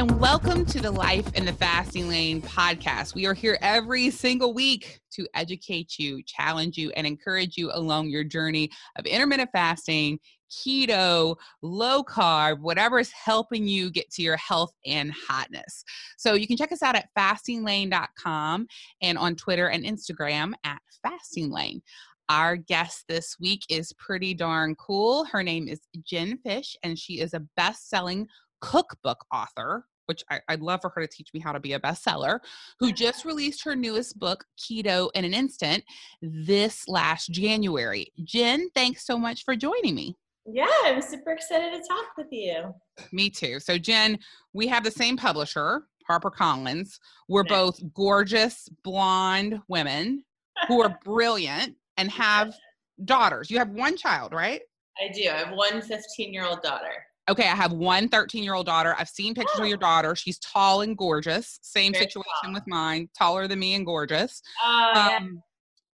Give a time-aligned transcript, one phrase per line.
[0.00, 3.14] and welcome to the Life in the Fasting Lane podcast.
[3.14, 8.08] We are here every single week to educate you, challenge you, and encourage you along
[8.08, 10.18] your journey of intermittent fasting,
[10.50, 15.84] keto, low carb, whatever is helping you get to your health and hotness.
[16.16, 18.68] So you can check us out at fastinglane.com
[19.02, 21.82] and on Twitter and Instagram at fastinglane.
[22.30, 25.26] Our guest this week is pretty darn cool.
[25.26, 28.28] Her name is Jen Fisch, and she is a best selling
[28.60, 31.80] cookbook author, which I, would love for her to teach me how to be a
[31.80, 32.40] bestseller,
[32.78, 35.84] who just released her newest book, Keto in an Instant,
[36.20, 38.12] this last January.
[38.24, 40.16] Jen, thanks so much for joining me.
[40.46, 42.74] Yeah, I'm super excited to talk with you.
[43.12, 43.60] Me too.
[43.60, 44.18] So, Jen,
[44.52, 46.98] we have the same publisher, HarperCollins.
[47.28, 47.50] We're nice.
[47.50, 50.24] both gorgeous, blonde women
[50.66, 52.54] who are brilliant and have
[53.04, 53.50] daughters.
[53.50, 54.62] You have one child, right?
[55.00, 55.28] I do.
[55.28, 58.94] I have one 15 year old daughter okay, I have one 13 year old daughter.
[58.98, 59.62] I've seen pictures oh.
[59.62, 60.14] of your daughter.
[60.14, 61.58] She's tall and gorgeous.
[61.62, 62.52] Same Very situation tall.
[62.52, 64.42] with mine, taller than me and gorgeous.
[64.64, 65.20] Oh, um, yeah.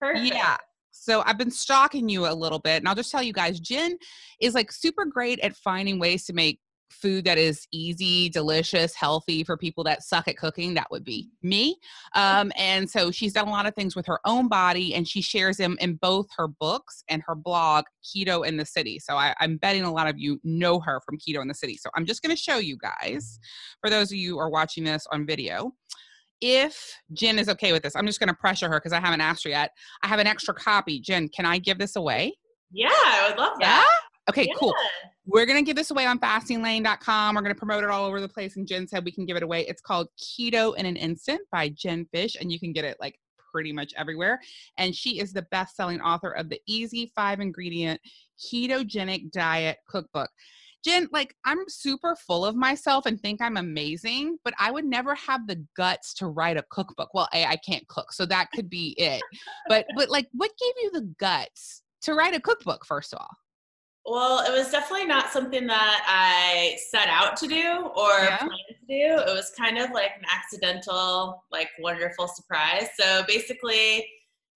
[0.00, 0.34] Perfect.
[0.34, 0.56] Yeah.
[0.90, 3.96] So I've been stalking you a little bit, and I'll just tell you guys, Jen
[4.40, 6.58] is like super great at finding ways to make
[6.90, 11.28] food that is easy, delicious, healthy for people that suck at cooking, that would be
[11.42, 11.76] me.
[12.14, 15.22] Um, and so she's done a lot of things with her own body and she
[15.22, 18.98] shares them in both her books and her blog, Keto in the City.
[18.98, 21.76] So I, I'm betting a lot of you know her from Keto in the City.
[21.76, 23.38] So I'm just going to show you guys,
[23.80, 25.72] for those of you who are watching this on video.
[26.42, 29.22] If Jen is okay with this, I'm just going to pressure her because I haven't
[29.22, 29.70] asked her yet.
[30.02, 31.00] I have an extra copy.
[31.00, 32.36] Jen, can I give this away?
[32.70, 33.86] Yeah, I would love that.
[33.88, 34.30] Yeah?
[34.30, 34.54] Okay, yeah.
[34.58, 34.74] cool.
[35.26, 37.34] We're going to give this away on fastinglane.com.
[37.34, 38.56] We're going to promote it all over the place.
[38.56, 39.66] And Jen said we can give it away.
[39.66, 43.18] It's called Keto in an Instant by Jen Fisch, and you can get it like
[43.52, 44.38] pretty much everywhere.
[44.78, 48.00] And she is the best selling author of the Easy Five Ingredient
[48.38, 50.30] Ketogenic Diet Cookbook.
[50.84, 55.16] Jen, like I'm super full of myself and think I'm amazing, but I would never
[55.16, 57.12] have the guts to write a cookbook.
[57.12, 59.20] Well, A, I can't cook, so that could be it.
[59.68, 63.36] But but like what gave you the guts to write a cookbook, first of all?
[64.08, 68.38] Well, it was definitely not something that I set out to do or yeah.
[68.38, 69.30] planned to do.
[69.30, 72.86] It was kind of like an accidental, like wonderful surprise.
[72.98, 74.06] So basically,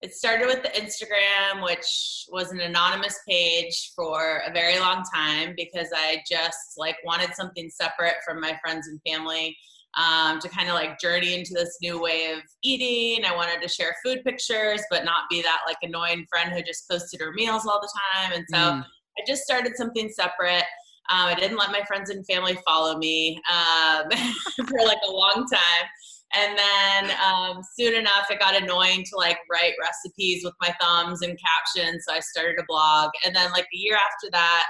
[0.01, 5.53] it started with the Instagram, which was an anonymous page for a very long time
[5.57, 9.57] because I just like wanted something separate from my friends and family
[9.97, 13.25] um, to kind of like journey into this new way of eating.
[13.25, 16.89] I wanted to share food pictures, but not be that like annoying friend who just
[16.89, 18.31] posted her meals all the time.
[18.31, 18.57] And so.
[18.57, 18.85] Mm
[19.17, 20.63] I just started something separate.
[21.09, 24.09] Um, I didn't let my friends and family follow me um,
[24.67, 25.89] for like a long time.
[26.33, 31.21] And then um, soon enough, it got annoying to like write recipes with my thumbs
[31.21, 32.05] and captions.
[32.07, 33.09] So I started a blog.
[33.25, 34.67] And then, like a year after that,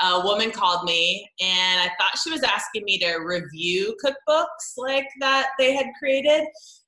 [0.00, 5.08] a woman called me and I thought she was asking me to review cookbooks like
[5.20, 6.46] that they had created.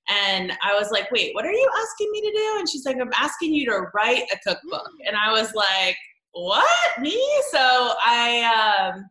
[0.09, 2.57] And I was like, wait, what are you asking me to do?
[2.59, 4.89] And she's like, I'm asking you to write a cookbook.
[5.07, 5.97] And I was like,
[6.33, 7.01] what?
[7.01, 7.21] Me?
[7.51, 9.05] So i um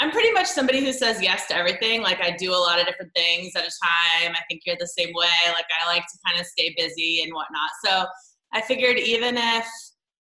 [0.00, 2.02] i'm pretty much somebody who says yes to everything.
[2.02, 4.34] Like i do a lot of different things at a time.
[4.34, 5.28] I think you're the same way.
[5.48, 7.70] Like i like to kind of stay busy and whatnot.
[7.84, 8.06] So
[8.52, 9.66] i figured even if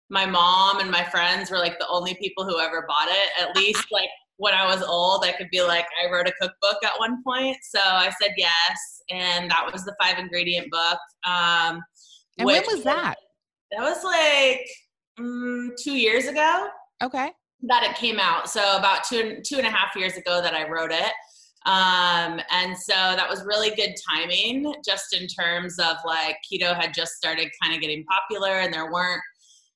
[0.09, 3.55] my mom and my friends were like the only people who ever bought it at
[3.55, 6.97] least like when i was old i could be like i wrote a cookbook at
[6.97, 7.57] one point.
[7.63, 11.81] So i said yes and that was the five ingredient book um
[12.37, 13.15] and when was that?
[13.71, 14.67] That was like
[15.19, 16.67] mm, two years ago.
[17.01, 17.31] Okay.
[17.63, 18.49] That it came out.
[18.49, 21.11] So about two two and a half years ago that I wrote it.
[21.65, 26.93] Um, and so that was really good timing, just in terms of like keto had
[26.93, 29.21] just started kind of getting popular, and there weren't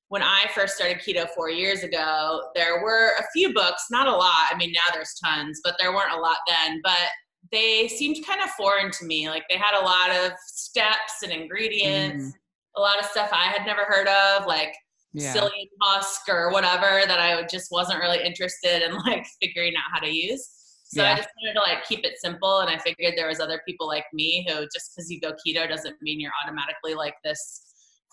[0.09, 4.11] when I first started keto four years ago, there were a few books, not a
[4.11, 4.49] lot.
[4.49, 6.79] I mean, now there's tons, but there weren't a lot then.
[6.83, 7.09] But
[7.51, 9.29] they seemed kind of foreign to me.
[9.29, 12.31] Like they had a lot of steps and ingredients, mm.
[12.77, 14.73] a lot of stuff I had never heard of, like
[15.17, 15.33] yeah.
[15.33, 19.99] psyllium husk or whatever that I just wasn't really interested in like figuring out how
[19.99, 20.49] to use.
[20.85, 21.13] So yeah.
[21.13, 23.87] I just wanted to like keep it simple and I figured there was other people
[23.87, 27.63] like me who just because you go keto doesn't mean you're automatically like this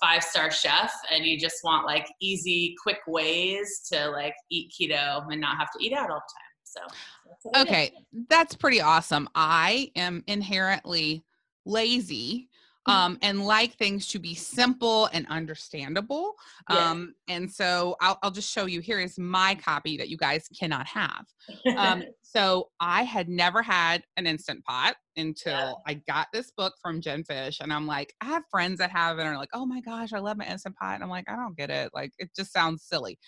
[0.00, 5.24] five star chef and you just want like easy quick ways to like eat keto
[5.30, 6.54] and not have to eat out all the time.
[6.64, 7.92] So okay,
[8.28, 9.28] that's pretty awesome.
[9.36, 11.24] I am inherently
[11.64, 12.48] lazy
[12.86, 16.34] um, and like things to be simple and understandable.
[16.68, 20.48] Um, and so I'll, I'll, just show you here is my copy that you guys
[20.58, 21.24] cannot have.
[21.76, 25.72] Um, so I had never had an instant pot until yeah.
[25.86, 29.18] I got this book from Jen Fisch, and I'm like, I have friends that have
[29.18, 30.96] it and are like, oh my gosh, I love my instant pot.
[30.96, 31.90] And I'm like, I don't get it.
[31.94, 33.18] Like, it just sounds silly.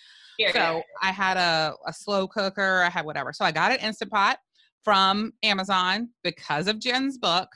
[0.52, 0.82] So.
[1.02, 3.32] I had a, a slow cooker, I had whatever.
[3.32, 4.38] So I got an instant pot
[4.84, 7.48] from Amazon because of Jen's book.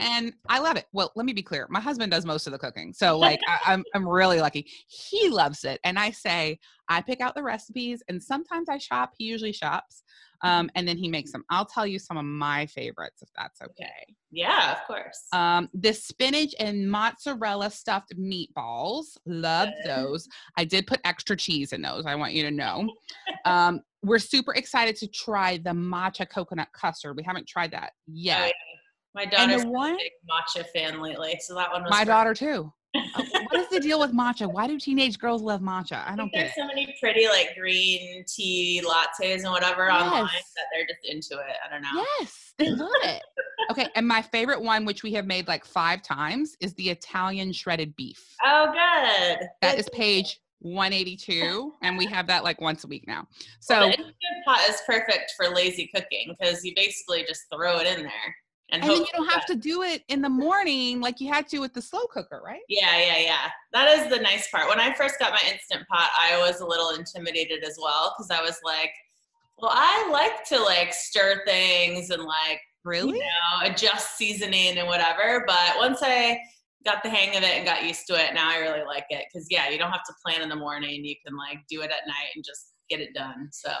[0.00, 0.86] And I love it.
[0.92, 1.66] Well, let me be clear.
[1.70, 2.92] My husband does most of the cooking.
[2.92, 4.66] So like I, I'm I'm really lucky.
[4.88, 5.80] He loves it.
[5.84, 6.58] And I say,
[6.88, 9.12] I pick out the recipes and sometimes I shop.
[9.18, 10.02] He usually shops.
[10.42, 11.44] Um, and then he makes them.
[11.50, 14.14] I'll tell you some of my favorites if that's okay.
[14.30, 15.26] Yeah, of course.
[15.32, 19.16] Um, the spinach and mozzarella stuffed meatballs.
[19.26, 20.28] Love those.
[20.56, 22.06] I did put extra cheese in those.
[22.06, 22.88] I want you to know.
[23.44, 27.16] Um, we're super excited to try the matcha coconut custard.
[27.16, 28.40] We haven't tried that oh, yet.
[28.40, 28.67] Oh, yeah.
[29.14, 32.72] My daughter's one, a big matcha fan lately, so that one was my daughter too.
[33.14, 34.50] Uh, what is the deal with matcha?
[34.50, 36.04] Why do teenage girls love matcha?
[36.08, 40.02] I don't I get There's so many pretty like green tea lattes and whatever yes.
[40.02, 41.56] online that they're just into it.
[41.64, 42.04] I don't know.
[42.18, 43.22] Yes, they love it.
[43.70, 47.52] okay, and my favorite one, which we have made like five times, is the Italian
[47.52, 48.34] shredded beef.
[48.44, 49.46] Oh, good.
[49.60, 49.80] That good.
[49.80, 53.24] is page 182 and we have that like once a week now
[53.60, 54.12] so well, the
[54.44, 58.34] pot is perfect for lazy cooking because you basically just throw it in there
[58.70, 61.48] and, and then you don't have to do it in the morning like you had
[61.48, 62.60] to with the slow cooker, right?
[62.68, 63.50] Yeah, yeah, yeah.
[63.72, 64.68] That is the nice part.
[64.68, 68.30] When I first got my instant pot, I was a little intimidated as well because
[68.30, 68.90] I was like,
[69.58, 74.86] well, I like to like stir things and like really you know, adjust seasoning and
[74.86, 75.44] whatever.
[75.46, 76.38] But once I
[76.84, 79.24] got the hang of it and got used to it, now I really like it
[79.32, 81.04] because yeah, you don't have to plan in the morning.
[81.04, 83.48] You can like do it at night and just get it done.
[83.52, 83.72] So.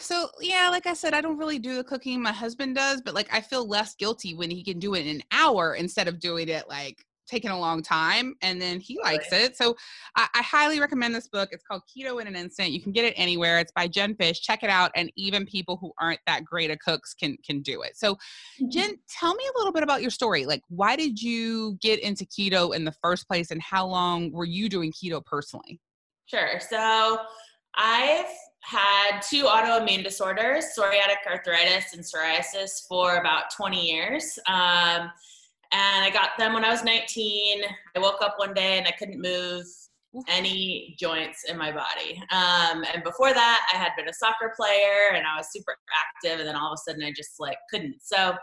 [0.00, 2.20] So yeah, like I said, I don't really do the cooking.
[2.20, 5.16] My husband does, but like I feel less guilty when he can do it in
[5.16, 9.32] an hour instead of doing it like taking a long time and then he likes
[9.32, 9.56] it.
[9.56, 9.74] So
[10.16, 11.48] I, I, highly recommend this book.
[11.52, 12.72] It's called keto in an instant.
[12.72, 13.58] You can get it anywhere.
[13.58, 14.40] It's by jen fisch.
[14.42, 17.82] Check it out and even people who aren't that great at cooks can can do
[17.82, 17.96] it.
[17.96, 18.68] So mm-hmm.
[18.68, 20.44] jen tell me a little bit about your story.
[20.44, 24.44] Like why did you get into keto in the first place and how long were
[24.44, 25.80] you doing keto personally?
[26.26, 26.60] Sure.
[26.60, 27.18] So
[27.76, 28.26] I've
[28.60, 34.38] had two autoimmune disorders, psoriatic arthritis and psoriasis, for about 20 years.
[34.46, 35.10] Um,
[35.72, 37.62] and I got them when I was 19.
[37.96, 39.64] I woke up one day and I couldn't move
[40.28, 42.22] any joints in my body.
[42.30, 46.40] Um, and before that, I had been a soccer player and I was super active.
[46.40, 47.96] And then all of a sudden, I just like couldn't.
[48.02, 48.34] So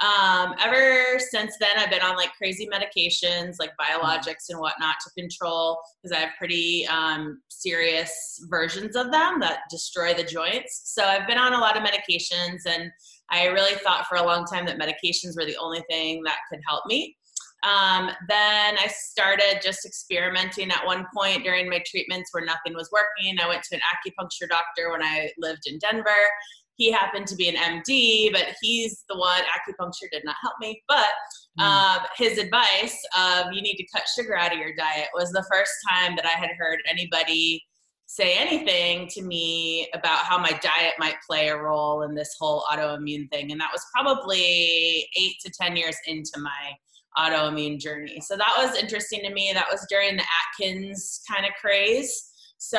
[0.00, 5.10] um, ever since then, I've been on like crazy medications, like biologics and whatnot, to
[5.16, 10.92] control because I have pretty um, serious versions of them that destroy the joints.
[10.92, 12.90] So I've been on a lot of medications, and
[13.30, 16.60] I really thought for a long time that medications were the only thing that could
[16.66, 17.16] help me.
[17.62, 22.90] Um, then I started just experimenting at one point during my treatments where nothing was
[22.92, 23.38] working.
[23.40, 26.10] I went to an acupuncture doctor when I lived in Denver
[26.76, 30.82] he happened to be an MD, but he's the one, acupuncture did not help me.
[30.88, 31.06] But
[31.58, 31.64] mm.
[31.64, 35.44] um, his advice of you need to cut sugar out of your diet was the
[35.50, 37.62] first time that I had heard anybody
[38.06, 42.64] say anything to me about how my diet might play a role in this whole
[42.70, 43.50] autoimmune thing.
[43.50, 46.72] And that was probably eight to 10 years into my
[47.16, 48.20] autoimmune journey.
[48.20, 49.52] So that was interesting to me.
[49.54, 52.30] That was during the Atkins kind of craze.
[52.58, 52.78] So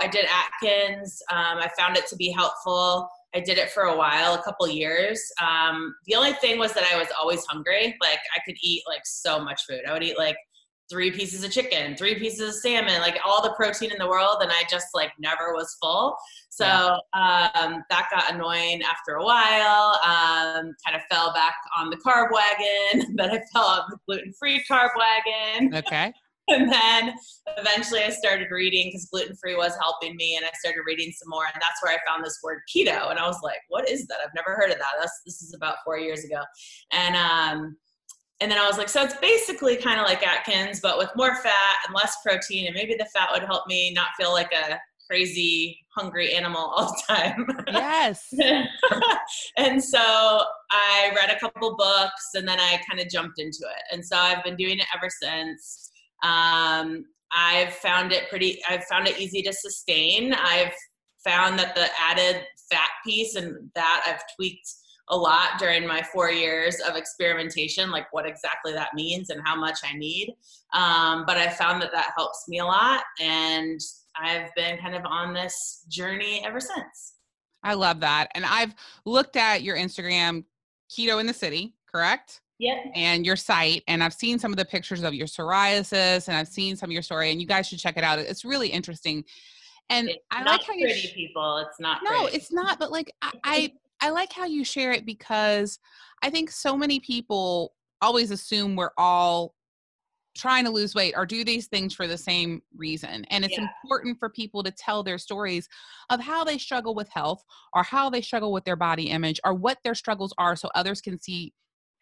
[0.00, 1.20] I did Atkins.
[1.30, 3.08] Um, I found it to be helpful.
[3.34, 5.20] I did it for a while, a couple years.
[5.40, 7.96] Um, the only thing was that I was always hungry.
[8.00, 9.80] Like I could eat like so much food.
[9.88, 10.36] I would eat like
[10.90, 14.38] three pieces of chicken, three pieces of salmon, like all the protein in the world,
[14.42, 16.16] and I just like never was full.
[16.50, 19.98] So um, that got annoying after a while.
[20.04, 23.14] Um, kind of fell back on the carb wagon.
[23.16, 25.74] then I fell on the gluten free carb wagon.
[25.74, 26.12] Okay.
[26.48, 27.14] and then
[27.56, 31.28] eventually I started reading because gluten free was helping me, and I started reading some
[31.30, 34.06] more, and that's where I found this word keto, and I was like, "What is
[34.08, 34.18] that?
[34.24, 36.42] I've never heard of that." That's this is about four years ago,
[36.92, 37.76] and um,
[38.40, 41.36] and then I was like, so it's basically kind of like Atkins, but with more
[41.36, 44.80] fat and less protein, and maybe the fat would help me not feel like a
[45.08, 47.46] crazy hungry animal all the time.
[47.68, 48.32] Yes.
[49.58, 49.98] and so
[50.70, 53.94] I read a couple books and then I kind of jumped into it.
[53.94, 55.91] And so I've been doing it ever since.
[56.22, 60.34] Um, I've found it pretty, I've found it easy to sustain.
[60.34, 60.72] I've
[61.24, 64.68] found that the added fat piece and that I've tweaked
[65.08, 69.56] a lot during my four years of experimentation, like what exactly that means and how
[69.56, 70.34] much I need.
[70.72, 73.02] Um, but I found that that helps me a lot.
[73.20, 73.80] And
[74.16, 77.14] I've been kind of on this journey ever since.
[77.62, 78.28] I love that.
[78.34, 78.74] And I've
[79.04, 80.44] looked at your Instagram,
[80.90, 82.40] Keto in the City, correct?
[82.62, 82.92] Yep.
[82.94, 86.46] And your site, and I've seen some of the pictures of your psoriasis, and I've
[86.46, 88.20] seen some of your story, and you guys should check it out.
[88.20, 89.24] It's really interesting.
[89.90, 91.56] And it's I like how pretty you sh- people.
[91.56, 91.98] It's not.
[92.04, 92.36] No, pretty.
[92.36, 92.78] it's not.
[92.78, 95.80] But like I, I, I like how you share it because
[96.22, 99.56] I think so many people always assume we're all
[100.36, 103.24] trying to lose weight or do these things for the same reason.
[103.30, 103.66] And it's yeah.
[103.82, 105.68] important for people to tell their stories
[106.10, 107.42] of how they struggle with health
[107.74, 111.00] or how they struggle with their body image or what their struggles are so others
[111.00, 111.52] can see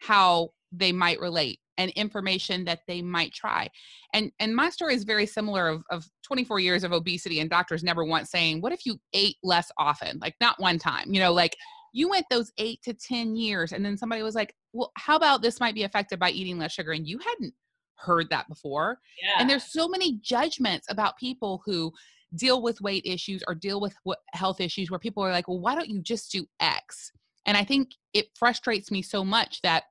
[0.01, 3.69] how they might relate and information that they might try.
[4.13, 7.83] And and my story is very similar of, of 24 years of obesity and doctors
[7.83, 10.19] never once saying, what if you ate less often?
[10.19, 11.55] Like not one time, you know, like
[11.93, 15.41] you went those eight to 10 years and then somebody was like, well, how about
[15.41, 16.91] this might be affected by eating less sugar?
[16.91, 17.53] And you hadn't
[17.95, 18.99] heard that before.
[19.21, 19.35] Yeah.
[19.39, 21.91] And there's so many judgments about people who
[22.35, 23.93] deal with weight issues or deal with
[24.33, 27.11] health issues where people are like, well, why don't you just do X?
[27.45, 29.83] And I think it frustrates me so much that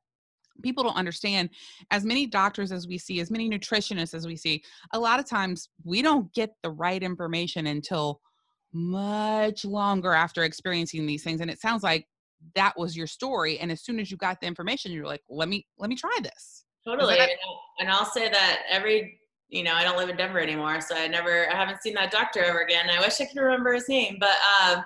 [0.63, 1.51] people don't understand
[1.91, 5.29] as many doctors as we see, as many nutritionists as we see, a lot of
[5.29, 8.21] times we don't get the right information until
[8.73, 11.41] much longer after experiencing these things.
[11.41, 12.07] And it sounds like
[12.55, 13.59] that was your story.
[13.59, 16.17] And as soon as you got the information, you're like, let me, let me try
[16.23, 16.65] this.
[16.87, 17.19] Totally.
[17.79, 21.09] and I'll say that every, you know, I don't live in Denver anymore, so I
[21.09, 22.89] never, I haven't seen that doctor ever again.
[22.89, 24.85] I wish I could remember his name, but, um,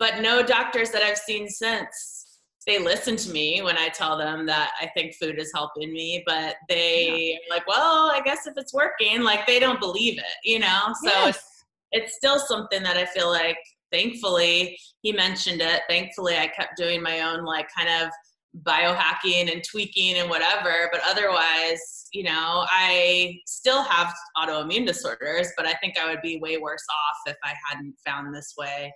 [0.00, 2.20] but no doctors that I've seen since
[2.66, 6.22] they listen to me when I tell them that I think food is helping me,
[6.26, 7.54] but they yeah.
[7.54, 10.94] like, well, I guess if it's working, like they don't believe it, you know?
[11.02, 11.36] So yes.
[11.36, 13.58] it's, it's still something that I feel like
[13.92, 15.82] thankfully he mentioned it.
[15.88, 18.10] Thankfully I kept doing my own like kind of
[18.62, 25.66] biohacking and tweaking and whatever, but otherwise, you know, I still have autoimmune disorders, but
[25.66, 28.92] I think I would be way worse off if I hadn't found this way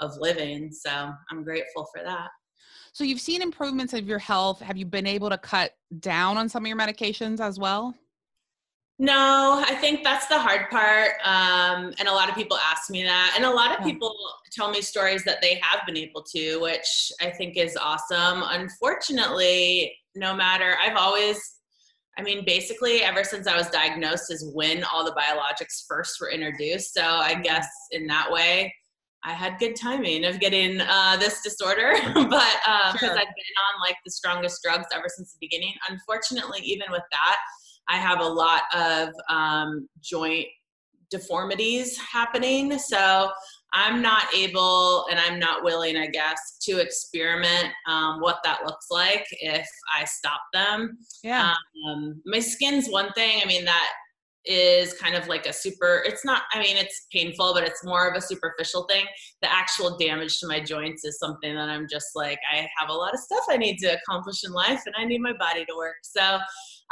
[0.00, 0.70] of living.
[0.72, 2.28] So I'm grateful for that.
[2.92, 4.60] So you've seen improvements of your health.
[4.60, 7.94] Have you been able to cut down on some of your medications as well?
[9.00, 11.14] No, I think that's the hard part.
[11.24, 13.32] Um, and a lot of people ask me that.
[13.34, 14.14] And a lot of people
[14.52, 18.44] tell me stories that they have been able to, which I think is awesome.
[18.46, 21.40] Unfortunately, no matter, I've always,
[22.16, 26.30] I mean, basically, ever since I was diagnosed, is when all the biologics first were
[26.30, 26.94] introduced.
[26.94, 28.72] So I guess in that way,
[29.24, 33.10] I had good timing of getting uh, this disorder, but because uh, sure.
[33.10, 35.74] I've been on like the strongest drugs ever since the beginning.
[35.88, 37.36] Unfortunately, even with that,
[37.88, 40.46] I have a lot of um, joint
[41.10, 42.78] deformities happening.
[42.78, 43.30] So
[43.72, 48.86] I'm not able and I'm not willing, I guess, to experiment um, what that looks
[48.90, 50.98] like if I stop them.
[51.22, 51.54] Yeah.
[51.88, 53.40] Um, my skin's one thing.
[53.42, 53.90] I mean, that
[54.46, 58.08] is kind of like a super it's not i mean it's painful but it's more
[58.08, 59.04] of a superficial thing.
[59.42, 62.92] The actual damage to my joints is something that i'm just like i have a
[62.92, 65.76] lot of stuff i need to accomplish in life and i need my body to
[65.76, 65.96] work.
[66.02, 66.38] So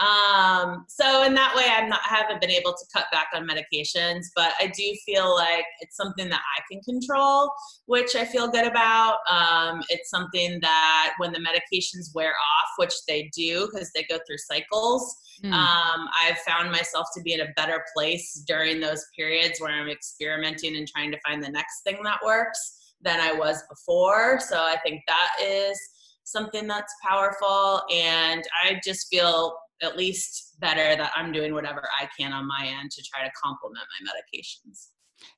[0.02, 3.47] um, so in that way, I'm not I haven't been able to cut back on
[3.47, 7.52] medications, but I do feel like it's something that I can control,
[7.87, 9.18] which I feel good about.
[9.30, 14.18] Um, it's something that when the medications wear off, which they do because they go
[14.26, 15.52] through cycles, mm.
[15.52, 19.88] um, I've found myself to be in a better place during those periods where I'm
[19.88, 24.40] experimenting and trying to find the next thing that works than I was before.
[24.40, 25.78] So I think that is
[26.25, 32.08] something that's powerful and i just feel at least better that I'm doing whatever I
[32.18, 34.88] can on my end to try to complement my medications.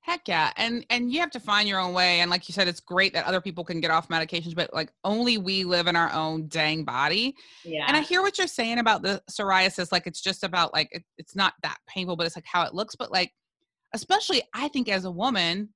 [0.01, 0.51] Heck yeah.
[0.57, 2.21] And and you have to find your own way.
[2.21, 4.91] And like you said, it's great that other people can get off medications, but like
[5.05, 7.35] only we live in our own dang body.
[7.65, 7.85] Yeah.
[7.87, 9.93] And I hear what you're saying about the psoriasis.
[9.93, 12.75] Like it's just about like it, it's not that painful, but it's like how it
[12.75, 12.97] looks.
[12.97, 13.33] But like,
[13.93, 15.71] especially I think as a woman,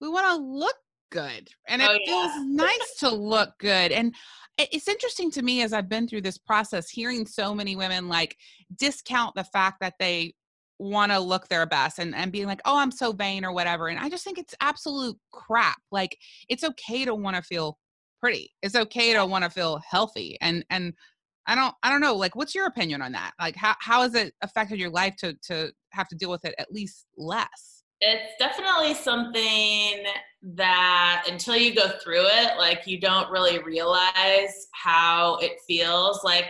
[0.00, 0.76] we want to look
[1.12, 1.50] good.
[1.68, 2.06] And it oh, yeah.
[2.06, 3.92] feels nice to look good.
[3.92, 4.14] And
[4.58, 8.36] it's interesting to me as I've been through this process, hearing so many women like
[8.76, 10.34] discount the fact that they
[10.78, 13.88] want to look their best and, and being like, oh, I'm so vain or whatever.
[13.88, 15.78] And I just think it's absolute crap.
[15.90, 17.78] Like it's okay to want to feel
[18.20, 18.50] pretty.
[18.62, 20.38] It's okay to want to feel healthy.
[20.40, 20.92] And and
[21.46, 23.32] I don't I don't know, like what's your opinion on that?
[23.40, 26.54] Like how how has it affected your life to to have to deal with it
[26.58, 27.71] at least less?
[28.04, 30.04] It's definitely something
[30.42, 36.24] that until you go through it, like you don't really realize how it feels.
[36.24, 36.46] Like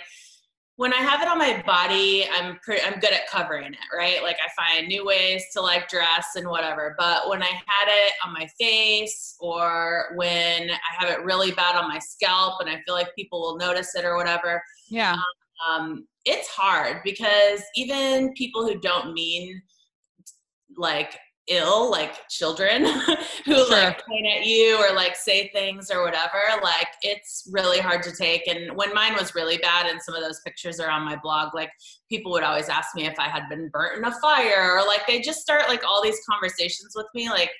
[0.77, 4.23] when I have it on my body, I'm pretty, I'm good at covering it, right?
[4.23, 6.95] Like I find new ways to like dress and whatever.
[6.99, 11.77] But when I had it on my face or when I have it really bad
[11.77, 15.17] on my scalp and I feel like people will notice it or whatever, yeah,
[15.71, 19.61] um, it's hard because even people who don't mean
[20.79, 21.19] like
[21.49, 22.85] ill like children
[23.45, 23.71] who sure.
[23.71, 28.15] like point at you or like say things or whatever like it's really hard to
[28.15, 31.17] take and when mine was really bad and some of those pictures are on my
[31.17, 31.71] blog like
[32.09, 35.05] people would always ask me if i had been burnt in a fire or like
[35.09, 37.51] they just start like all these conversations with me like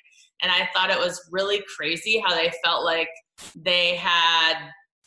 [0.41, 3.09] and i thought it was really crazy how they felt like
[3.55, 4.55] they had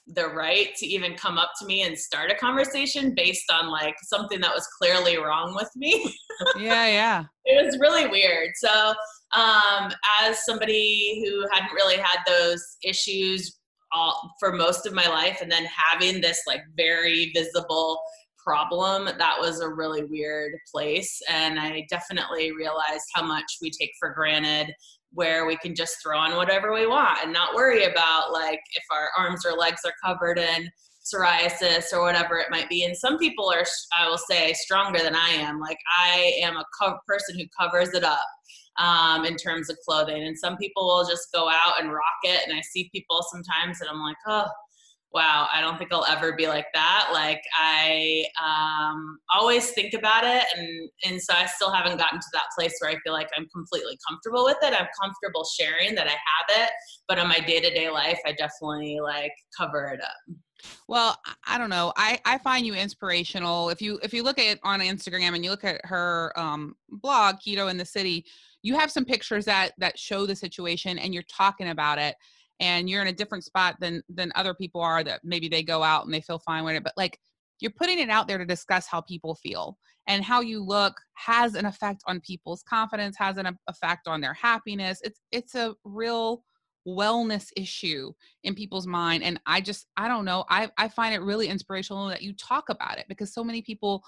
[0.09, 3.97] the right to even come up to me and start a conversation based on like
[4.05, 6.15] something that was clearly wrong with me.
[6.59, 7.25] yeah, yeah.
[7.45, 8.51] It was really weird.
[8.57, 8.95] So,
[9.35, 13.59] um, as somebody who hadn't really had those issues
[13.93, 18.01] all, for most of my life, and then having this like very visible
[18.45, 21.21] problem, that was a really weird place.
[21.29, 24.73] And I definitely realized how much we take for granted
[25.17, 28.85] where we can just throw on whatever we want and not worry about like if
[28.93, 30.71] our arms or legs are covered in
[31.03, 32.85] psoriasis or whatever it might be.
[32.85, 33.65] And some people are,
[33.99, 35.59] I will say, stronger than I am.
[35.59, 38.27] Like I am a co- person who covers it up
[38.79, 42.43] um, in terms of clothing, and some people will just go out and rock it.
[42.47, 44.47] And I see people sometimes, and I'm like, oh,
[45.17, 47.09] wow, I don't think I'll ever be like that.
[47.11, 52.27] Like I um, always think about it, and and so I still haven't gotten to
[52.35, 54.79] that place where I feel like I'm completely comfortable with it.
[54.79, 56.71] I'm comfortable sharing that I have it,
[57.09, 60.37] but in my day to day life, I definitely like cover it up.
[60.87, 61.95] Well, I don't know.
[61.97, 63.71] I, I find you inspirational.
[63.71, 67.37] If you if you look at on Instagram and you look at her um, blog,
[67.37, 68.27] Keto in the City,
[68.61, 72.17] you have some pictures that that show the situation and you're talking about it
[72.61, 75.83] and you're in a different spot than than other people are that maybe they go
[75.83, 77.19] out and they feel fine with it but like
[77.61, 81.55] you're putting it out there to discuss how people feel and how you look has
[81.55, 85.01] an effect on people's confidence has an effect on their happiness.
[85.03, 86.45] It's it's a real
[86.87, 88.13] wellness issue
[88.45, 92.07] in people's mind and i just i don't know i i find it really inspirational
[92.07, 94.05] that you talk about it because so many people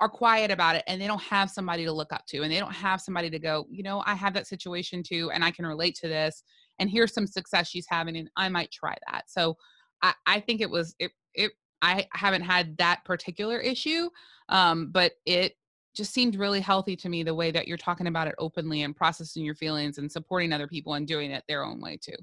[0.00, 2.58] are quiet about it and they don't have somebody to look up to and they
[2.58, 5.64] don't have somebody to go you know i have that situation too and i can
[5.64, 6.42] relate to this
[6.78, 9.56] and here's some success she's having and i might try that so
[10.02, 11.52] i, I think it was it, it
[11.82, 14.08] i haven't had that particular issue
[14.48, 15.54] um, but it
[15.96, 18.94] just seemed really healthy to me the way that you're talking about it openly and
[18.94, 22.16] processing your feelings and supporting other people and doing it their own way too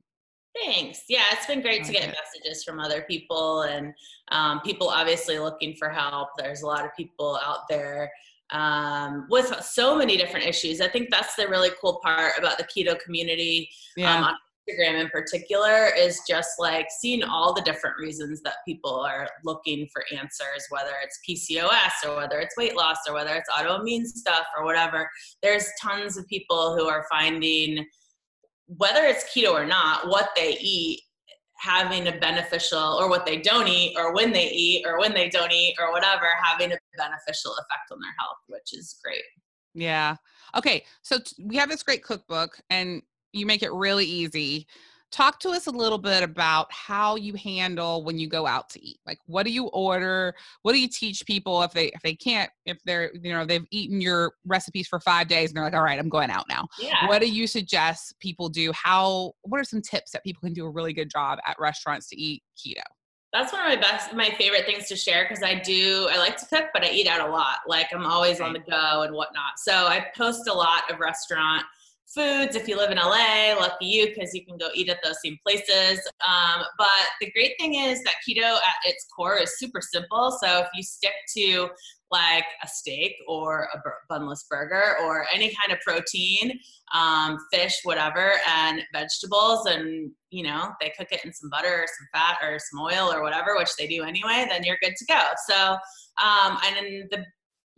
[0.56, 1.06] Thanks.
[1.10, 3.94] Yeah, it's been great to get messages from other people and
[4.32, 6.30] um, people obviously looking for help.
[6.38, 8.12] There's a lot of people out there
[8.52, 10.82] um, with so many different issues.
[10.82, 14.18] I think that's the really cool part about the keto community um, yeah.
[14.18, 14.36] um, on
[14.70, 19.88] Instagram in particular is just like seeing all the different reasons that people are looking
[19.91, 24.46] for answers, whether it's PCOS or whether it's weight loss or whether it's autoimmune stuff
[24.58, 25.10] or whatever.
[25.41, 27.86] There's tons of people who are finding
[28.67, 31.02] whether it's keto or not, what they eat
[31.58, 35.30] having a beneficial or what they don't eat or when they eat or when they
[35.30, 39.24] don't eat or whatever having a beneficial effect on their health which is great.
[39.74, 40.16] Yeah.
[40.56, 44.68] Okay so t- we have this great cookbook and you make it really easy
[45.13, 48.84] talk to us a little bit about how you handle when you go out to
[48.84, 50.34] eat like what do you order?
[50.63, 53.65] What do you teach people if they if they can't if they're you know they've
[53.69, 56.67] eaten your recipes for five days and they're like all right i'm going out now.
[56.80, 57.08] Yeah.
[57.08, 58.71] what do you suggest people do?
[58.73, 62.08] How what are some tips that people can do a really good job at restaurants
[62.10, 62.82] to eat keto?
[63.32, 66.38] That's one of my best my favorite things to share because i do i like
[66.38, 69.13] to cook but i eat out a lot like i'm always on the go and
[69.13, 69.58] whatnot.
[69.58, 71.65] So i post a lot of restaurant
[72.08, 73.56] foods if you live in LA.
[73.60, 76.00] Lucky you because you can go eat at those same places.
[76.28, 76.88] Um, but
[77.20, 80.38] the great thing is that keto at its core is super simple.
[80.42, 81.70] So if you stick to
[82.12, 86.60] like a steak or a bunless burger or any kind of protein,
[86.94, 91.88] um, fish, whatever, and vegetables, and you know they cook it in some butter or
[91.88, 95.06] some fat or some oil or whatever, which they do anyway, then you're good to
[95.06, 95.22] go.
[95.50, 95.72] So,
[96.24, 97.26] um, and the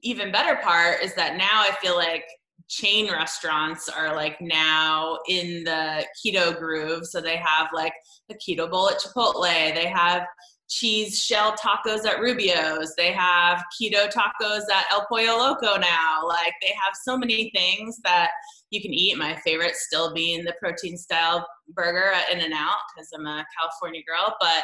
[0.04, 2.26] even better part is that now I feel like
[2.68, 7.06] chain restaurants are like now in the keto groove.
[7.06, 7.94] So they have like
[8.28, 9.44] the keto bowl at Chipotle.
[9.44, 10.26] They have
[10.68, 12.94] cheese shell tacos at Rubio's.
[12.98, 16.22] They have keto tacos at El Pollo Loco now.
[16.28, 18.32] Like they have so many things that
[18.72, 19.18] you can eat.
[19.18, 23.46] My favorite still being the protein style burger at In and Out because I'm a
[23.58, 24.36] California girl.
[24.39, 24.63] But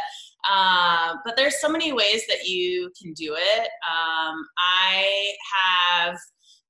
[0.50, 3.70] uh, but there's so many ways that you can do it.
[3.88, 6.18] Um, I have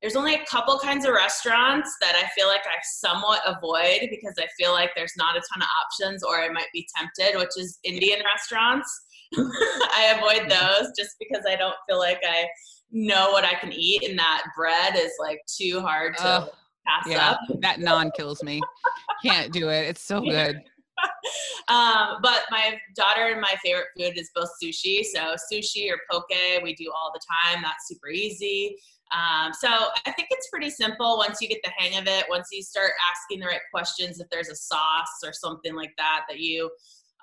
[0.02, 4.34] there's only a couple kinds of restaurants that I feel like I somewhat avoid because
[4.40, 7.52] I feel like there's not a ton of options or I might be tempted, which
[7.58, 8.90] is Indian restaurants.
[9.38, 12.48] I avoid those just because I don't feel like I
[12.92, 16.48] know what I can eat and that bread is like too hard to uh,
[16.86, 17.40] pass yeah, up.
[17.60, 18.60] That naan kills me.
[19.24, 19.88] Can't do it.
[19.88, 20.62] It's so good.
[21.68, 25.04] um, but my daughter and my favorite food is both sushi.
[25.04, 26.26] So sushi or poke,
[26.64, 27.62] we do all the time.
[27.62, 28.78] That's super easy.
[29.12, 32.26] Um, so I think it's pretty simple once you get the hang of it.
[32.30, 36.22] Once you start asking the right questions, if there's a sauce or something like that
[36.30, 36.70] that you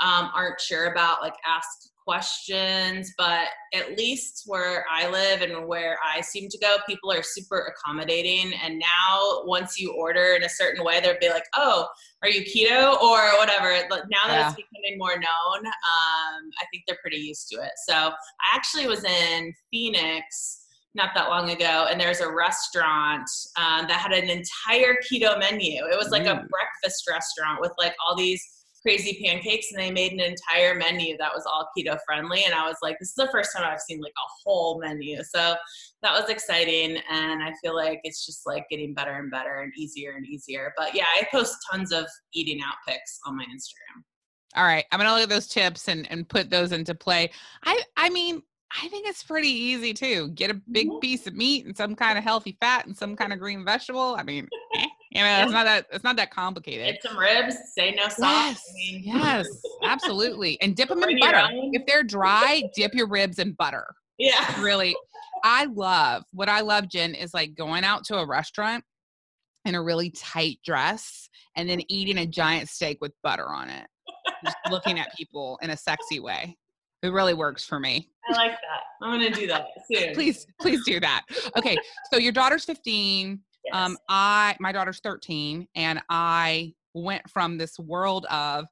[0.00, 1.68] um, aren't sure about, like ask
[2.08, 7.22] questions, but at least where I live and where I seem to go, people are
[7.22, 8.52] super accommodating.
[8.64, 11.86] And now, once you order in a certain way, they'll be like, "Oh,
[12.22, 14.46] are you keto or whatever?" Now that yeah.
[14.46, 17.72] it's becoming more known, um, I think they're pretty used to it.
[17.86, 20.64] So I actually was in Phoenix
[20.98, 25.86] not that long ago, and there's a restaurant um, that had an entire keto menu.
[25.86, 26.32] It was like mm.
[26.32, 28.42] a breakfast restaurant with like all these
[28.82, 32.66] crazy pancakes and they made an entire menu that was all keto friendly and i
[32.66, 35.56] was like this is the first time i've seen like a whole menu so
[36.00, 39.72] that was exciting and i feel like it's just like getting better and better and
[39.76, 44.00] easier and easier but yeah i post tons of eating out pics on my instagram
[44.54, 47.28] all right i'm gonna look at those tips and and put those into play
[47.64, 48.40] i i mean
[48.76, 50.28] I think it's pretty easy too.
[50.28, 50.98] Get a big mm-hmm.
[50.98, 54.14] piece of meat and some kind of healthy fat and some kind of green vegetable.
[54.18, 54.86] I mean, eh.
[55.10, 56.86] You know, it's not that it's not that complicated.
[56.86, 58.18] Get some ribs, say no sauce.
[58.18, 59.02] Yes, I mean.
[59.04, 59.46] yes,
[59.82, 60.60] absolutely.
[60.60, 61.48] And dip them in butter.
[61.72, 63.86] If they're dry, dip your ribs in butter.
[64.18, 64.60] Yeah.
[64.60, 64.94] Really.
[65.44, 68.84] I love what I love, Jen, is like going out to a restaurant
[69.64, 73.86] in a really tight dress and then eating a giant steak with butter on it.
[74.44, 76.56] Just looking at people in a sexy way.
[77.02, 78.08] It really works for me.
[78.28, 78.82] I like that.
[79.02, 80.14] I'm gonna do that soon.
[80.14, 81.22] please, please do that.
[81.56, 81.76] Okay,
[82.12, 83.30] so your daughter's 15.
[83.30, 83.74] Um, yes.
[83.74, 88.66] Um, I my daughter's 13, and I went from this world of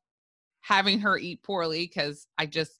[0.61, 2.73] having her eat poorly because I just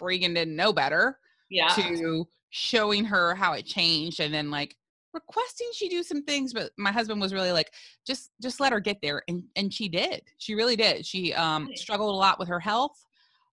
[0.00, 1.18] freaking didn't know better.
[1.50, 1.68] Yeah.
[1.68, 4.76] To showing her how it changed, and then like
[5.12, 7.72] requesting she do some things but my husband was really like
[8.06, 11.70] just just let her get there and and she did she really did she um
[11.74, 13.02] struggled a lot with her health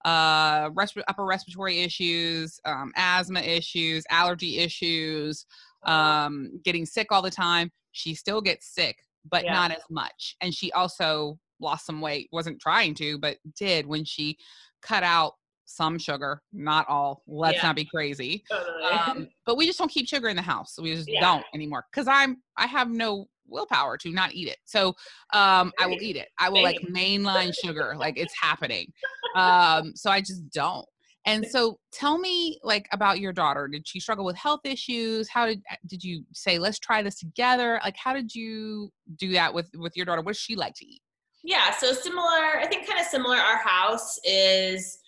[0.05, 5.45] uh resp- upper respiratory issues um asthma issues allergy issues
[5.85, 8.97] um getting sick all the time she still gets sick,
[9.29, 9.53] but yeah.
[9.53, 10.35] not as much.
[10.41, 14.37] And she also lost some weight, wasn't trying to, but did when she
[14.81, 15.33] cut out
[15.65, 17.23] some sugar, not all.
[17.25, 17.67] Let's yeah.
[17.67, 18.43] not be crazy.
[18.51, 18.83] Totally.
[18.83, 20.75] Um, but we just don't keep sugar in the house.
[20.77, 21.21] We just yeah.
[21.21, 24.57] don't anymore because I'm I have no willpower to not eat it.
[24.65, 24.89] So
[25.33, 26.29] um, I will eat it.
[26.39, 28.91] I will like mainline sugar, like it's happening.
[29.35, 30.85] Um, so I just don't.
[31.25, 33.67] And so tell me like about your daughter.
[33.67, 35.29] Did she struggle with health issues?
[35.29, 37.79] How did uh, did you say let's try this together?
[37.83, 40.21] Like how did you do that with with your daughter?
[40.21, 41.01] What does she like to eat?
[41.43, 43.35] Yeah, so similar, I think kind of similar.
[43.35, 44.99] Our house is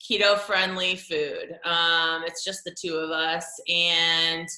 [0.00, 1.58] keto friendly food.
[1.64, 4.48] Um, it's just the two of us and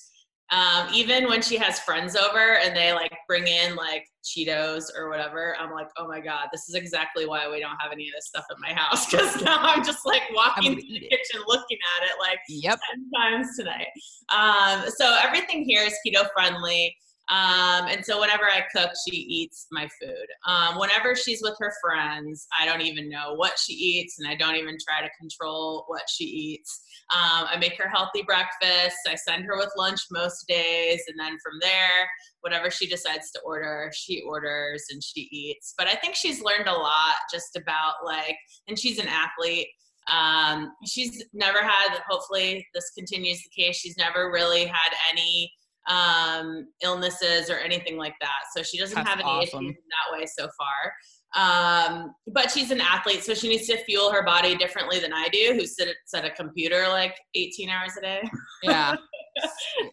[0.52, 5.08] um, even when she has friends over and they like bring in like Cheetos or
[5.08, 8.14] whatever, I'm like, oh my god, this is exactly why we don't have any of
[8.14, 11.78] this stuff in my house because now I'm just like walking to the kitchen looking
[11.98, 12.78] at it like yep.
[12.90, 13.88] ten times tonight.
[14.28, 16.94] Um, so everything here is keto friendly.
[17.28, 20.26] Um, and so whenever I cook, she eats my food.
[20.46, 24.34] Um, whenever she's with her friends, I don't even know what she eats, and I
[24.34, 26.82] don't even try to control what she eats.
[27.14, 28.96] Um, I make her healthy breakfast.
[29.06, 32.08] I send her with lunch most days, and then from there,
[32.40, 35.74] whatever she decides to order, she orders and she eats.
[35.76, 39.68] But I think she's learned a lot just about like, and she's an athlete.
[40.10, 41.98] Um, she's never had.
[42.08, 43.76] Hopefully, this continues the case.
[43.76, 45.52] She's never really had any
[45.88, 48.40] um, illnesses or anything like that.
[48.56, 49.64] So she doesn't That's have any awesome.
[49.66, 50.92] issues in that way so far.
[51.34, 55.28] Um, but she's an athlete, so she needs to fuel her body differently than I
[55.32, 58.22] do, who sits at a computer like 18 hours a day.
[58.62, 58.96] Yeah.
[59.40, 59.46] so,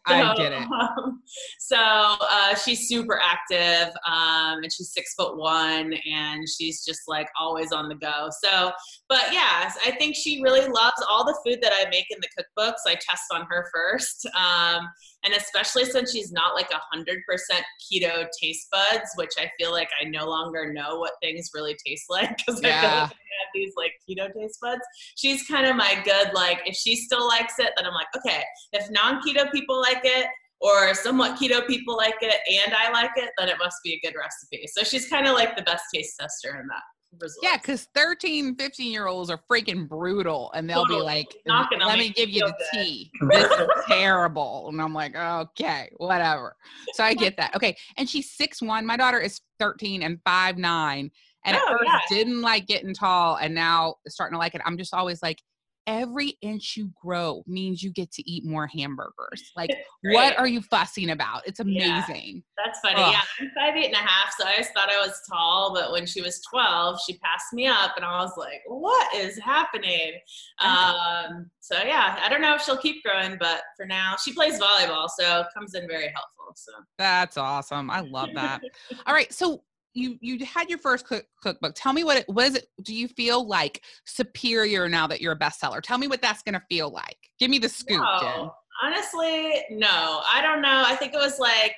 [0.06, 0.62] I get it.
[0.62, 1.21] Um,
[1.60, 7.28] so uh, she's super active, um, and she's six foot one, and she's just like
[7.39, 8.30] always on the go.
[8.43, 8.71] So,
[9.08, 12.43] but yeah, I think she really loves all the food that I make in the
[12.43, 12.88] cookbooks.
[12.88, 14.88] I test on her first, um,
[15.23, 19.71] and especially since she's not like a hundred percent keto taste buds, which I feel
[19.71, 22.78] like I no longer know what things really taste like because yeah.
[22.78, 24.82] I feel like I have these like keto taste buds.
[25.15, 28.44] She's kind of my good like if she still likes it, then I'm like okay.
[28.74, 30.28] If non keto people like it,
[30.62, 34.00] or somewhat keto people like it and I like it, then it must be a
[34.06, 34.68] good recipe.
[34.68, 36.84] So she's kind of like the best taste tester in that.
[37.19, 37.39] Results.
[37.41, 41.00] Yeah, because 13, 15 year olds are freaking brutal and they'll totally.
[41.00, 42.84] be like, let me give you the good.
[42.86, 43.12] tea.
[43.30, 44.67] This is terrible.
[44.69, 46.56] And I'm like, okay, whatever.
[46.93, 47.56] So I get that.
[47.56, 47.76] Okay.
[47.98, 48.86] And she's six one.
[48.86, 51.10] My daughter is 13 and five nine.
[51.45, 52.00] And oh, at first yeah.
[52.10, 54.62] didn't like getting tall and now starting to like it.
[54.65, 55.41] I'm just always like,
[55.89, 59.52] every inch you grow means you get to eat more hamburgers.
[59.56, 61.45] Like, what are you fussing about?
[61.45, 62.43] It's amazing.
[62.58, 63.02] Yeah, that's funny.
[63.02, 63.12] Ugh.
[63.12, 65.91] Yeah, I'm five eight and a half, so I always thought I was tall, but
[65.91, 70.13] when she was 12, she passed me up, and I was like, what is happening?
[70.60, 74.60] Um, so yeah, I don't know if she'll keep growing, but for now, she plays
[74.60, 76.54] volleyball, so comes in very helpful.
[76.56, 77.89] So that's awesome.
[77.89, 78.62] I love that.
[79.06, 79.63] All right, so
[79.99, 81.73] you you had your first cook, cookbook.
[81.75, 82.55] Tell me what it was.
[82.55, 85.81] It, do you feel like superior now that you're a bestseller?
[85.81, 87.17] Tell me what that's going to feel like.
[87.39, 88.01] Give me the scoop.
[88.01, 90.21] No, honestly, no.
[90.31, 90.83] I don't know.
[90.85, 91.75] I think it was like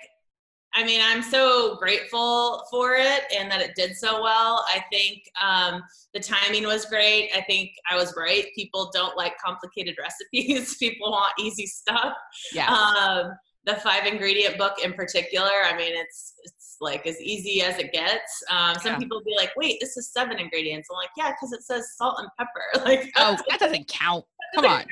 [0.74, 4.66] I mean, I'm so grateful for it and that it did so well.
[4.70, 5.82] I think um,
[6.14, 7.30] the timing was great.
[7.36, 8.46] I think I was right.
[8.56, 10.78] People don't like complicated recipes.
[10.78, 12.14] People want easy stuff.
[12.54, 12.72] Yeah.
[12.72, 13.34] Um,
[13.66, 17.94] the five ingredient book in particular, I mean, it's it's like as easy as it
[17.94, 18.44] gets.
[18.50, 18.98] Um, some yeah.
[18.98, 22.20] people be like, "Wait, this is seven ingredients." I'm like, "Yeah, because it says salt
[22.20, 24.26] and pepper." Like, oh, that doesn't count.
[24.56, 24.84] Come on,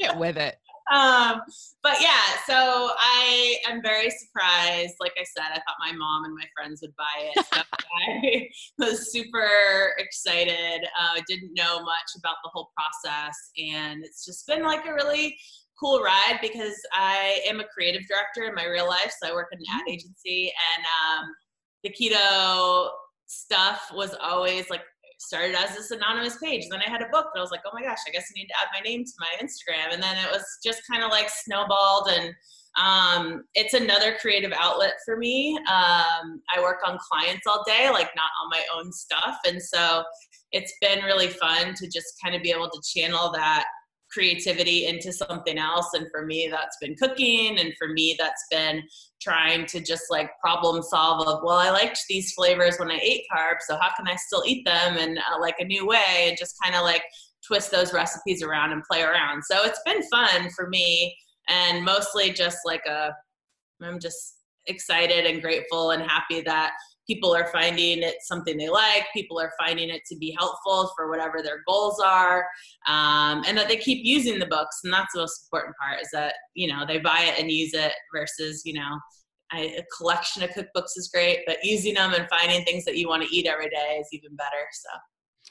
[0.00, 0.58] get with it
[0.92, 1.42] um,
[1.82, 4.94] but yeah, so I am very surprised.
[5.00, 7.46] Like I said, I thought my mom and my friends would buy it.
[7.52, 10.86] So I was super excited.
[10.98, 14.94] I uh, didn't know much about the whole process, and it's just been like a
[14.94, 15.36] really
[15.78, 19.12] cool ride because I am a creative director in my real life.
[19.22, 19.92] So I work in an ad mm.
[19.92, 21.34] agency, and um,
[21.82, 22.88] the keto
[23.26, 24.82] stuff was always like
[25.18, 26.66] started as this anonymous page.
[26.70, 28.38] Then I had a book and I was like, oh my gosh, I guess I
[28.38, 29.92] need to add my name to my Instagram.
[29.92, 32.34] And then it was just kind of like snowballed and
[32.78, 35.56] um, it's another creative outlet for me.
[35.60, 39.38] Um, I work on clients all day, like not on my own stuff.
[39.46, 40.02] And so
[40.52, 43.64] it's been really fun to just kind of be able to channel that
[44.12, 45.88] creativity into something else.
[45.94, 47.58] And for me that's been cooking.
[47.58, 48.82] And for me that's been
[49.20, 53.22] trying to just like problem solve of well i liked these flavors when i ate
[53.34, 56.26] carbs so how can i still eat them in uh, like a new way?
[56.28, 57.02] And just kind of like
[57.46, 59.42] twist those recipes around and play around.
[59.44, 61.16] So it's been fun for me
[61.48, 63.12] and mostly just like a
[63.82, 66.72] i'm just excited and grateful and happy that
[67.06, 71.08] people are finding it something they like people are finding it to be helpful for
[71.08, 72.46] whatever their goals are
[72.86, 76.08] um, and that they keep using the books and that's the most important part is
[76.12, 78.98] that you know they buy it and use it versus you know
[79.52, 83.08] I, a collection of cookbooks is great but using them and finding things that you
[83.08, 84.90] want to eat every day is even better so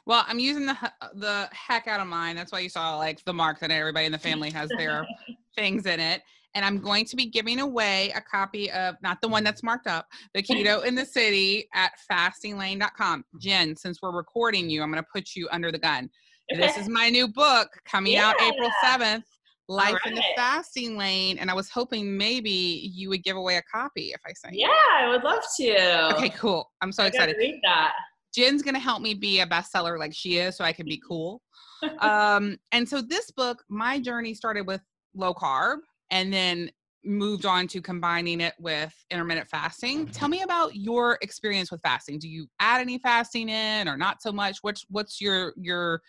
[0.05, 2.35] well, I'm using the uh, the heck out of mine.
[2.35, 5.07] That's why you saw like the mark that everybody in the family has their
[5.55, 6.21] things in it
[6.55, 9.87] and I'm going to be giving away a copy of not the one that's marked
[9.87, 13.25] up, the Keto in the City at fastinglane.com.
[13.39, 16.09] Jen, since we're recording you, I'm going to put you under the gun.
[16.51, 16.61] Okay.
[16.61, 18.29] This is my new book coming yeah.
[18.29, 19.23] out April 7th.
[19.67, 20.05] Life right.
[20.05, 22.51] in the fasting lane, and I was hoping maybe
[22.93, 24.67] you would give away a copy if I sent you.
[24.67, 26.13] Yeah, I would love to.
[26.13, 26.71] Okay, cool.
[26.81, 27.35] I'm so I excited.
[27.39, 27.93] Read that.
[28.35, 31.41] Jen's gonna help me be a bestseller like she is, so I can be cool.
[31.99, 34.81] um, and so this book, my journey started with
[35.15, 35.77] low carb,
[36.11, 36.69] and then
[37.05, 40.07] moved on to combining it with intermittent fasting.
[40.07, 42.19] Tell me about your experience with fasting.
[42.19, 44.57] Do you add any fasting in or not so much?
[44.61, 46.01] What's what's your your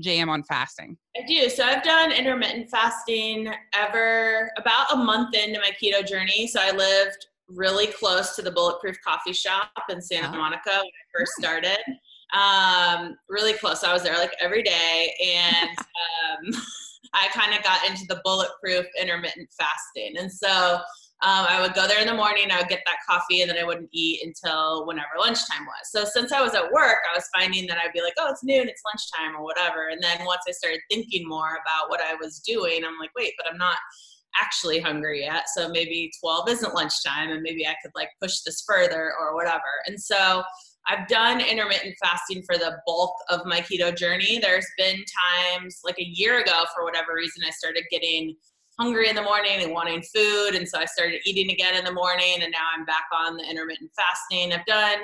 [0.00, 0.96] jam on fasting?
[1.16, 1.48] I do.
[1.48, 6.46] So I've done intermittent fasting ever about a month into my keto journey.
[6.46, 10.38] So I lived really close to the Bulletproof Coffee Shop in Santa oh.
[10.38, 11.78] Monica when I first started.
[12.32, 13.82] Um, really close.
[13.82, 15.70] I was there like every day and
[16.54, 16.62] um
[17.12, 20.16] I kind of got into the bulletproof intermittent fasting.
[20.16, 20.80] And so
[21.22, 23.58] um, I would go there in the morning, I would get that coffee, and then
[23.58, 25.90] I wouldn't eat until whenever lunchtime was.
[25.90, 28.42] So since I was at work, I was finding that I'd be like, oh, it's
[28.42, 29.88] noon, it's lunchtime, or whatever.
[29.88, 33.34] And then once I started thinking more about what I was doing, I'm like, wait,
[33.36, 33.76] but I'm not
[34.36, 35.44] actually hungry yet.
[35.54, 39.60] So maybe 12 isn't lunchtime, and maybe I could like push this further or whatever.
[39.86, 40.42] And so
[40.88, 44.38] I've done intermittent fasting for the bulk of my keto journey.
[44.38, 48.34] There's been times like a year ago, for whatever reason, I started getting
[48.78, 50.54] hungry in the morning and wanting food.
[50.54, 52.38] And so I started eating again in the morning.
[52.40, 54.52] And now I'm back on the intermittent fasting.
[54.52, 55.00] I've done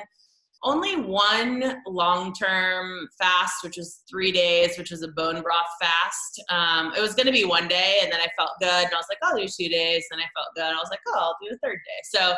[0.62, 6.42] only one long term fast, which was three days, which was a bone broth fast.
[6.51, 8.97] Um, it was going to be one day, and then I felt good, and I
[8.97, 10.05] was like, I'll do two days.
[10.11, 12.19] Then I felt good, I was like, oh, I'll do a third day.
[12.19, 12.31] So,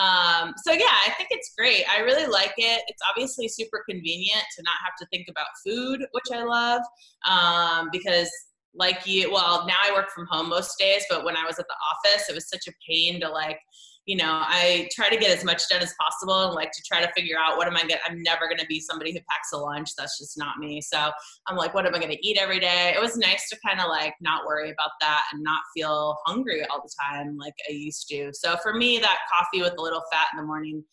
[0.00, 1.84] um, so yeah, I think it's great.
[1.90, 2.82] I really like it.
[2.88, 6.82] It's obviously super convenient to not have to think about food, which I love,
[7.28, 8.30] um, because
[8.74, 11.66] like you, well, now I work from home most days, but when I was at
[11.68, 13.58] the office, it was such a pain to like
[14.06, 17.00] you know, I try to get as much done as possible and like to try
[17.00, 19.52] to figure out what am I going I'm never going to be somebody who packs
[19.54, 19.90] a lunch.
[19.96, 20.82] That's just not me.
[20.82, 21.10] So
[21.46, 22.92] I'm like, what am I going to eat every day?
[22.94, 26.66] It was nice to kind of like not worry about that and not feel hungry
[26.66, 28.30] all the time like I used to.
[28.34, 30.84] So for me, that coffee with a little fat in the morning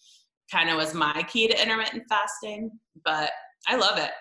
[0.50, 2.72] kind of was my key to intermittent fasting,
[3.04, 3.32] but
[3.68, 4.12] I love it.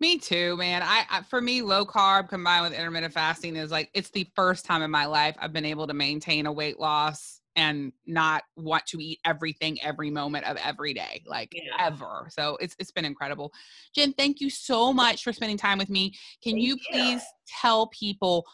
[0.00, 0.82] Me too, man.
[0.82, 4.64] I, I, for me, low carb combined with intermittent fasting is like it's the first
[4.64, 8.86] time in my life I've been able to maintain a weight loss and not want
[8.86, 11.62] to eat everything every moment of every day like yeah.
[11.78, 12.28] ever.
[12.30, 13.52] So it's it's been incredible.
[13.94, 16.14] Jen thank you so much for spending time with me.
[16.42, 16.78] Can you, you.
[16.90, 17.22] please
[17.60, 18.46] tell people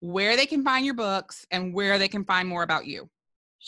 [0.00, 3.08] where they can find your books and where they can find more about you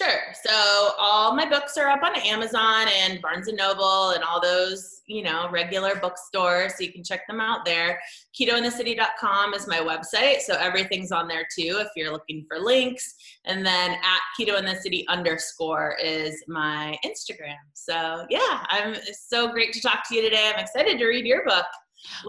[0.00, 0.20] Sure.
[0.44, 5.00] So all my books are up on Amazon and Barnes and Noble and all those,
[5.06, 6.76] you know, regular bookstores.
[6.76, 7.98] So you can check them out there.
[8.38, 10.40] KetoInTheCity.com is my website.
[10.40, 13.14] So everything's on there too if you're looking for links.
[13.46, 17.56] And then at Keto in the City underscore is my Instagram.
[17.72, 20.52] So yeah, I'm so great to talk to you today.
[20.54, 21.66] I'm excited to read your book.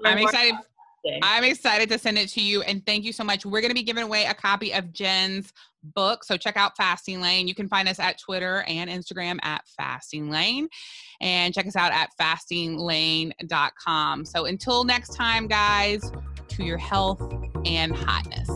[0.06, 0.56] I'm excited.
[1.21, 2.62] I'm excited to send it to you.
[2.62, 3.45] And thank you so much.
[3.45, 5.53] We're going to be giving away a copy of Jen's
[5.93, 6.23] book.
[6.23, 7.47] So check out Fasting Lane.
[7.47, 10.67] You can find us at Twitter and Instagram at Fasting Lane.
[11.21, 14.26] And check us out at fastinglane.com.
[14.26, 16.12] So until next time, guys,
[16.50, 17.21] to your health
[17.65, 18.50] and hotness.